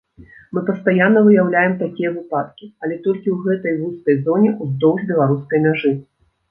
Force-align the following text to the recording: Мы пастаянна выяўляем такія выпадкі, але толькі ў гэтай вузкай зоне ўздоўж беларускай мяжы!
Мы 0.57 0.61
пастаянна 0.69 1.19
выяўляем 1.27 1.73
такія 1.83 2.09
выпадкі, 2.17 2.71
але 2.85 2.99
толькі 3.07 3.29
ў 3.37 3.39
гэтай 3.45 3.73
вузкай 3.85 4.15
зоне 4.27 4.57
ўздоўж 4.61 5.01
беларускай 5.15 5.59
мяжы! 5.71 5.99